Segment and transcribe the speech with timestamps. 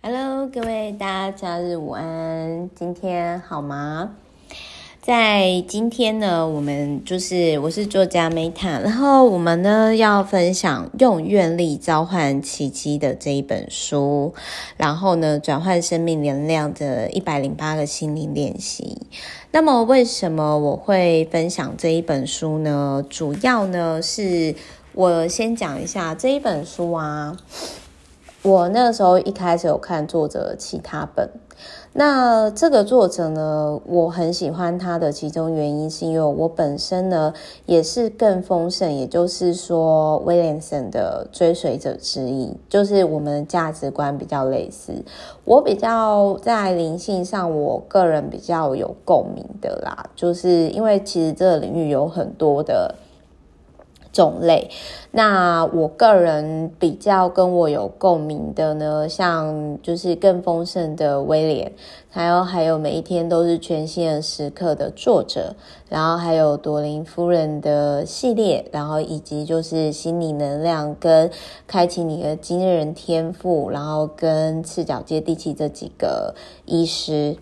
[0.00, 4.14] Hello，各位大家假日午安，今天好吗？
[5.02, 14.32] 在今天呢，我们就是我是作家 Meta，然后我们呢要分享用愿力召唤奇迹的这一本书，
[14.76, 19.02] 然后呢转换生命能量的一百零八个心灵练习。
[19.50, 23.04] 那么为什么我会分享这一本书呢？
[23.10, 24.54] 主要呢是
[24.92, 27.36] 我先讲一下这一本书啊。
[28.48, 31.28] 我那个时候一开始有看作者其他本，
[31.92, 37.30] 那这个作者呢，我很喜欢他的其中原因是因为我本身呢
[37.66, 44.94] 也是更丰盛，也就是说威廉森的追随者之一，就是我们的价值观比较类似，
[45.44, 52.94] 我比较在灵性上，我个人比较有共鸣的啦，就是因为其实这个领域有很多的。
[54.18, 54.68] 种类，
[55.12, 61.72] 那我个人比较跟我有共鸣的呢，像就是更丰盛的威廉，
[62.10, 65.54] 还有还有每一天都是全新的时刻的作者，
[65.88, 71.30] 然后还有朵琳夫人的系列，然后以及就是心理能量跟
[71.68, 77.36] 开启你的惊人天赋，然后跟赤脚接地气这几个医师。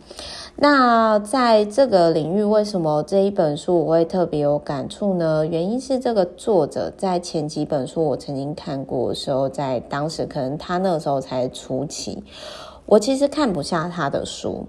[0.59, 5.45] 那在这个领域，为什么这一本书我会特别有感触呢？
[5.45, 12.21] 原因是这个作或者在前几本书我曾经看过的时候，在当时可能他那个时候才初期，
[12.87, 14.67] 我其实看不下他的书，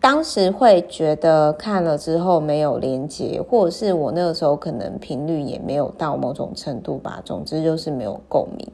[0.00, 8.66] 当时会觉得看了之后没有连接，或者是我那个时候可能频率也没有到某种程度吧，总之就是没有共鸣。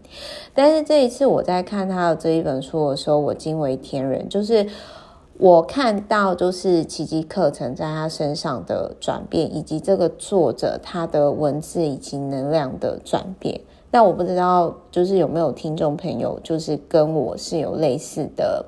[0.54, 4.66] 但是这一次我在看他的这一本书的时候，我惊为天人，就是。
[5.38, 13.60] 我看到就是奇迹课程在他身上的转变，以及这个作者他的文字以及能量的转变。
[13.92, 18.66] 那我不知道，就是有没有听众朋友，就是跟我是有类似的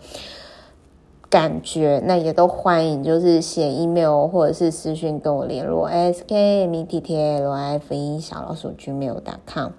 [1.29, 9.73] 感觉，那也都欢迎，就是写 email 或者是私讯跟我联络，s k m e t t l i f e 小老鼠 gmail.com。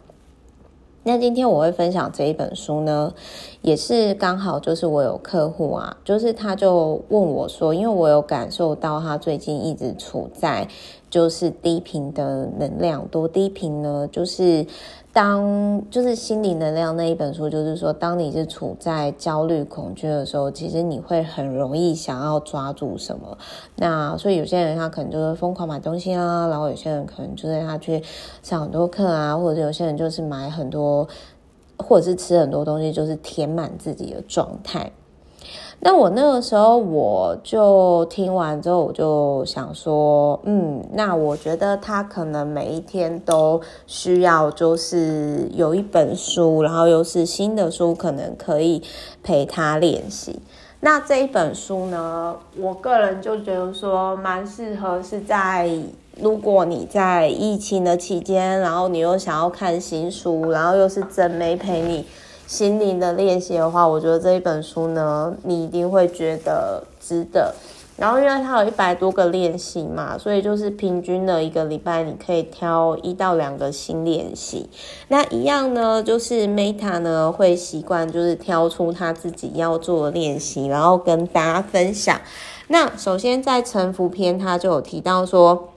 [1.04, 3.14] 那今天我会分享这一本书呢，
[3.62, 10.68] 也是刚好就是我有客户啊，就是他就问我说，因为我有感受到他最近一直处在
[11.10, 14.08] 就是低频的能量，多低频呢？
[14.12, 14.66] 就是。
[15.14, 23.38] 当就是心理能量那一本书，就是说，当你是处在焦虑、恐惧的时候，其实你会很容易想要抓住什么。
[23.76, 28.02] 那所以有些人他可能就是疯狂买东西啊，然后有些人可能就是他去
[28.42, 31.06] 上很多课啊，或者有些人就是买很多，
[31.78, 34.90] 或者是吃很多东西，就是填满自己的状态。
[35.84, 48.84] 那我那个时候，我就听完之后，我就想说，嗯，那我觉得他可能每一天都需要，就是有一本书，然后又是新的书，可能可以
[49.24, 50.40] 陪他练习。
[50.82, 55.68] 那这一本书呢，我个人就觉得说，蛮适合是在
[56.20, 62.06] 如果你在疫情的期间，然后你又想要看新书，然后又是真没陪你。
[62.52, 67.56] 心灵的练习的话，我觉得这一本书呢，你一定会觉得值得。
[67.96, 74.70] 然后，因为它有一百多个练习嘛，所以就是平均的一个礼拜，你可以挑一到两个新练习。
[75.08, 82.20] 那一样呢，就是 Meta 呢会习惯就是挑出他自己要做的练习，然后跟大家分享。
[82.68, 85.70] 那首先在沉浮篇，他就有提到说，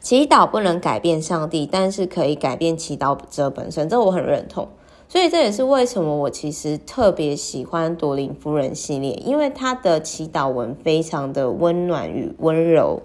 [0.00, 3.86] 祈祷不能改变上帝，但是可以改变祈祷者本身。
[3.86, 4.66] 这我很认同。
[5.08, 13.00] 所以这也是为什么我其实特别喜欢朵琳夫人系列，因为她的祈祷文非常的温暖与温柔。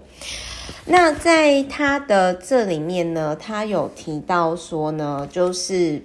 [0.86, 6.04] 那在她的这里面呢，她有提到说呢，就是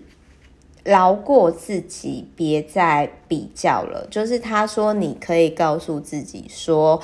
[0.84, 4.08] 饶过自己，别再比较了。
[4.12, 7.02] 就是她说，你可以告诉自己说，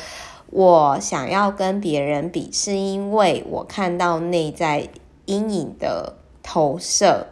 [0.51, 4.87] 我想要跟别人比，是因为我看到内在
[5.25, 7.25] 阴影的投射。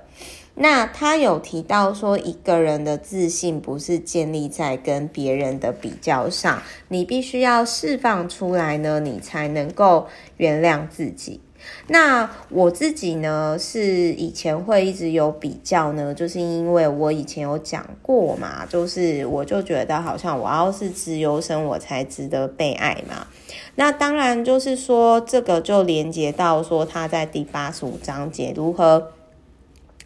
[0.61, 10.05] 那他有提到说，一个人的自信不是建立在跟别人的比较上，你必须要释放出来呢，你才能够
[10.37, 11.41] 原谅自己。
[11.87, 23.25] 那我自己呢，是以前会一直有比较呢，就是因为我以前有讲过嘛，就是我就觉得好像我要是自由身，我才值得被爱嘛。
[23.73, 29.13] 那当然就是说，这个就连接到说他在第八十五章节如何。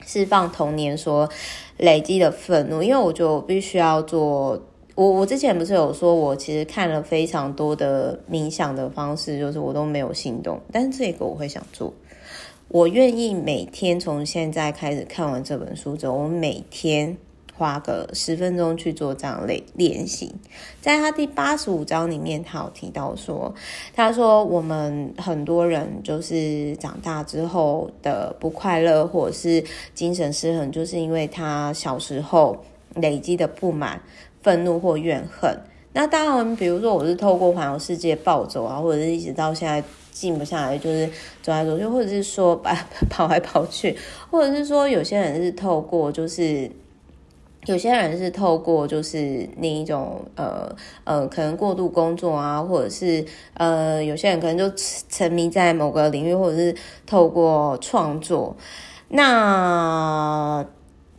[0.05, 1.29] 释放童年所
[1.77, 4.61] 累积的愤怒，因为我觉得我必须要做。
[4.95, 10.57] 我我之前不是有说，我其实看了非常多的冥想的方式，就是我都没有行动。
[10.71, 11.93] 但是这个我会想做，
[12.69, 17.17] 我愿意每天从现在开始看完这本书之后，我每天
[17.57, 20.35] 花个十分钟去做这样类练习。
[20.81, 23.53] 在他第八十五章里面，他有提到说，
[23.93, 29.63] 他说我们很多人就是长大之后的不快乐或者是
[29.93, 32.57] 精神失衡，就是因为他小时候
[32.95, 34.01] 累积的不满、
[34.41, 35.57] 愤怒或怨恨。
[35.93, 39.81] 那当然，比如说我是透过环游世界暴走啊，或者是一直到现在
[40.11, 41.09] 静不下来，就是
[41.41, 42.75] 走来走去，或者是说跑
[43.09, 43.95] 跑来跑去，
[44.29, 46.69] 或者是说有些人是透过就是。
[47.65, 53.25] 有些人是透过就是那一种呃呃，可能过度工作啊，或者是
[53.55, 54.71] 呃，有些人可能就
[55.09, 56.75] 沉迷在某个领域，或者是
[57.05, 58.55] 透过创作，
[59.09, 60.65] 那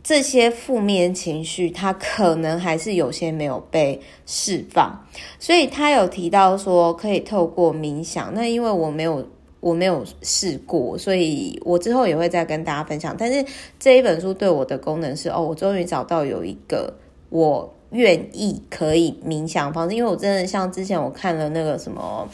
[0.03, 5.05] 这些负面情绪，他可能还是有些没有被释放，
[5.39, 9.27] 所以他有提到说可以透过冥想，那因为我没有。
[9.59, 13.15] 我没有试过，所以我之后也会再跟大家分享。
[13.17, 13.43] 但是
[13.79, 16.93] 这一本书对我的功能是，哦，我终于找到有一个
[17.29, 22.27] 我愿意可以冥想方式，因为我真的像之前我看了那个什么，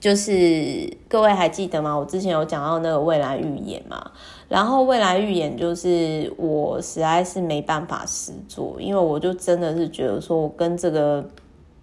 [0.00, 1.94] 就是各位还记得吗？
[1.96, 4.10] 我之前有讲到那个未来预言嘛，
[4.48, 11.28] 然后未来预言就是我实在是没办法实做，因为我就真的是觉得说我跟这个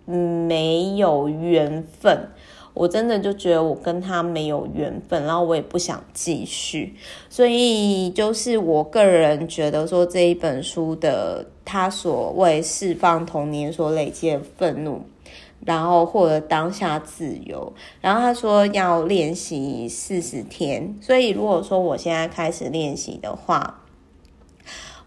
[0.06, 2.28] 没有缘分。
[2.76, 6.94] 我真的就觉得我跟他没有缘分，然后我也不想继续，
[7.30, 15.04] 所以就是我个人觉得说这一本书的他所谓释放童年所累积的愤怒，
[15.66, 23.84] 然后获得当下自由，然后他说要练习四十天，所以如果说我现在开始练习的话，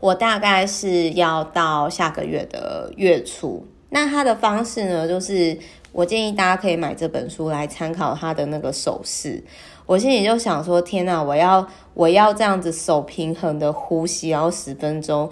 [0.00, 3.66] 我大概是要到下个月的月初。
[3.90, 5.58] 那他的方式呢，就是。
[5.92, 9.42] 我建议大家可以买这本书来参考他的那个手势。
[9.86, 15.30] 我心里就想说：天哪，我要我要这样子手平衡的呼吸，然后十分钟，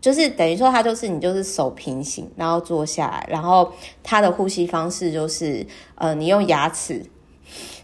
[0.00, 3.72] 就是等于说他就是你就是手平行，然后坐下来，然后
[4.02, 5.66] 他的呼吸方式就是
[5.96, 7.04] 呃，你用牙齿，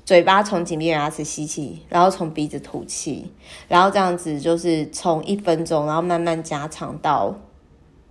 [0.04, 3.32] 嘴巴从紧闭牙齿吸气，然后从鼻子吐气，
[3.66, 7.34] 然后这样子就是从一分钟，然后慢慢加长到。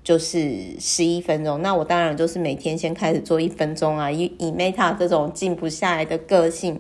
[0.05, 6.79] 就是十一分钟，那我当然就是每天先开始做一分钟啊，以以 Meta 这种静不下来的个性，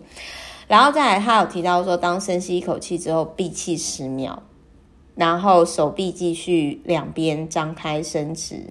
[0.67, 4.43] 然后再来，他有提到说，当深吸一口气之后，闭气十秒，
[5.15, 8.67] 然后手臂继续两边张开伸直，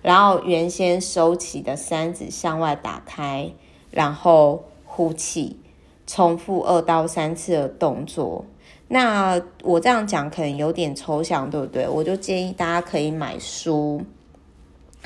[0.00, 3.52] 然后原先收起的三指向外打开，
[3.90, 5.58] 然后呼气，
[6.06, 8.46] 重复二到三次的动作。
[8.94, 11.88] 那我这样讲可能有点抽象，对不对？
[11.88, 14.02] 我就建议大家可以买书，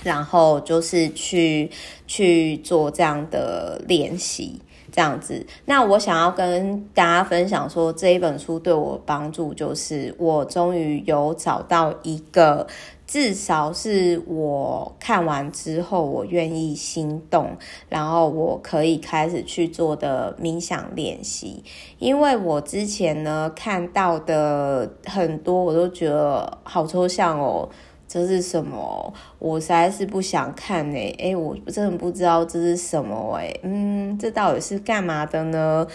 [0.03, 1.71] 然后就是去
[2.09, 4.61] 去做这样的练习，
[4.97, 5.47] 这样子。
[5.67, 12.67] 那我想要跟大家分享说，这一本书对我帮助就是，我终于有找到一个。
[13.07, 17.57] 至少是我看完之后，我愿意心动，
[17.89, 21.63] 然后我可以开始去做的冥想练习。
[22.01, 27.69] 因为我之前呢看到的很多，我都觉得好抽象哦，
[28.09, 29.13] 这是什么？
[29.39, 30.97] 我实在是不想看呢。
[31.19, 35.87] 诶，我真的不知道这是什么诶，嗯，这到底是干嘛的呢？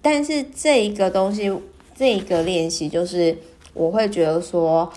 [0.00, 1.52] 但是这一个东西，
[1.94, 3.36] 这一个练习，就是
[3.74, 4.92] 我会觉得说。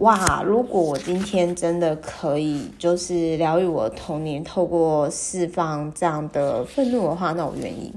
[0.00, 0.42] 哇！
[0.44, 7.90] 如果我今天真的可以，就是疗愈我的童年，透过释放这样的愤怒的话，那我愿意。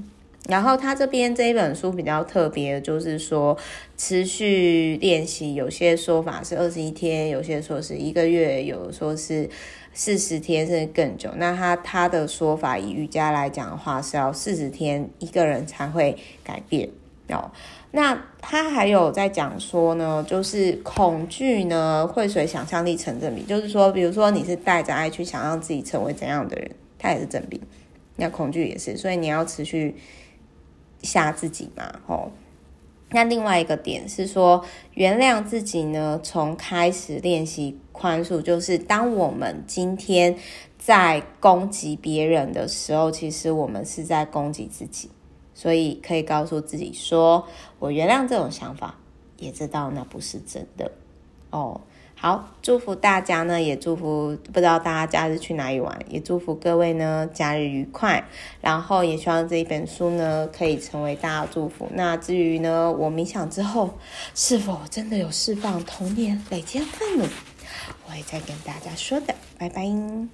[0.48, 3.56] 然后他这边这一本书比较特别，就是说
[3.96, 9.48] 持续练习，有些说法是二十一天，有些说是一个月，有说是
[9.92, 11.30] 四十天甚至更久。
[11.36, 16.88] 那他他的说法，以瑜伽来讲的话，是要四十天一个人才会改变
[17.28, 17.50] 哦。
[17.92, 27.60] 那他还有在讲说呢，就是恐惧呢会随想象力成正比，就是说，比如说你是带着爱去想象自己成为怎样的人，他也是正比。
[28.16, 29.94] 那恐惧也是，所以你要持续
[31.02, 32.30] 吓自己嘛，吼。
[33.10, 34.64] 那另外一个点是说，
[34.94, 40.36] 原谅自己呢，从开始练习宽恕，就是当我们今天
[40.78, 45.10] 在攻击别人的时候，其实我们是在攻击自己。
[45.52, 47.46] 所以可以告诉自己说
[47.78, 48.98] ：“我原谅这种想法，
[49.36, 50.90] 也知道那不是真的。”
[51.50, 51.80] 哦，
[52.22, 58.22] 好，祝福大家呢，也祝福不知道大家假日去哪里玩，也祝福各位呢假日愉快。
[58.60, 61.88] 然后也希望这一本书呢可以成为大家祝福。
[61.94, 63.94] 那至于呢，我冥想之后
[64.34, 67.24] 是否真的有释放童年累积的愤怒，
[68.06, 69.34] 我会再跟大家说的。
[69.56, 70.30] 拜拜。